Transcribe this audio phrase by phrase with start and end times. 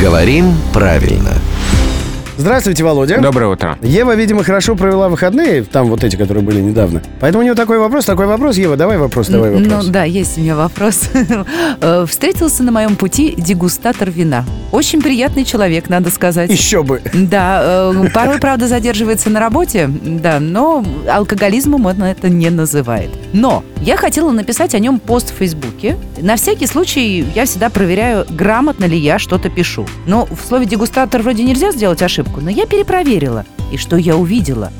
[0.00, 1.30] Говорим правильно.
[2.36, 3.20] Здравствуйте, Володя.
[3.20, 3.78] Доброе утро.
[3.80, 7.00] Ева, видимо, хорошо провела выходные, там вот эти, которые были недавно.
[7.20, 8.56] Поэтому у нее такой вопрос, такой вопрос.
[8.56, 9.84] Ева, давай вопрос, давай вопрос.
[9.86, 11.02] Ну да, есть у меня вопрос.
[11.80, 14.44] Э, Встретился на моем пути дегустатор вина.
[14.72, 16.50] Очень приятный человек, надо сказать.
[16.50, 17.00] Еще бы.
[17.12, 17.60] Да,
[17.94, 23.10] э, порой, правда, задерживается на работе, да, но алкоголизмом он это не называет.
[23.34, 25.98] Но я хотела написать о нем пост в Фейсбуке.
[26.22, 29.86] На всякий случай я всегда проверяю, грамотно ли я что-то пишу.
[30.06, 33.44] Но в слове дегустатор вроде нельзя сделать ошибку, но я перепроверила.
[33.72, 34.72] И что я увидела?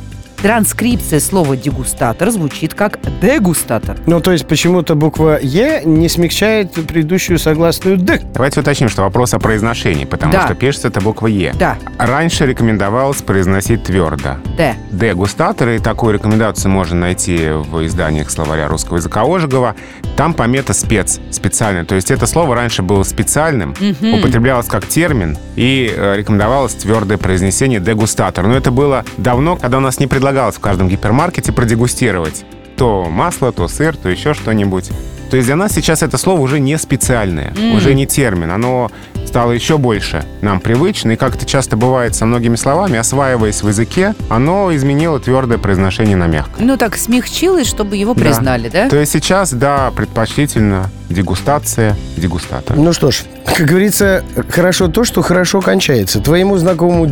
[0.45, 3.97] Транскрипция слова дегустатор звучит как дегустатор.
[4.05, 8.21] Ну, то есть почему-то буква Е не смягчает предыдущую согласную Д.
[8.35, 10.45] Давайте уточним, что вопрос о произношении, потому Да.
[10.45, 11.55] что пишется это буква Е.
[11.59, 14.37] Да, Раньше рекомендовалось произносить твердо.
[14.59, 14.75] Д.
[14.93, 19.75] Дегустаторы, такую рекомендацию можно найти в изданиях словаря русского языка Ожегова.
[20.17, 21.85] Там помета спец, специально.
[21.85, 23.75] То есть это слово раньше было специальным,
[24.13, 28.47] употреблялось как термин и э, рекомендовалось твердое произнесение дегустатор.
[28.47, 32.45] Но это было давно, когда у нас не предлагалось в каждом гипермаркете продегустировать
[32.77, 34.91] то масло, то сыр, то еще что-нибудь.
[35.35, 38.53] То есть для нас сейчас это слово уже не специальное, уже не термин.
[38.53, 38.89] Оно
[39.27, 41.11] стало еще больше нам привычно.
[41.11, 46.17] И как это часто бывает со многими словами, осваиваясь в языке, оно изменило твердое произношение
[46.17, 46.63] на мягкое.
[46.65, 48.21] Ну так смягчилось, чтобы его Да.
[48.21, 48.89] признали, да?
[48.89, 52.77] То есть сейчас, да, предпочтительно дегустация, дегустатор.
[52.77, 56.21] Ну что ж, как говорится, хорошо то, что хорошо кончается.
[56.21, 57.09] Твоему знакомому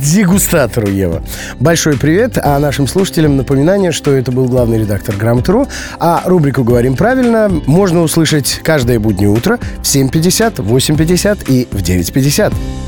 [0.00, 1.22] дегустатору, Ева.
[1.58, 5.66] Большой привет, а нашим слушателям напоминание, что это был главный редактор Грамотру.
[5.98, 12.79] А рубрику «Говорим правильно» можно услышать каждое буднее утро в 7.50, 8.50 и в 9.50.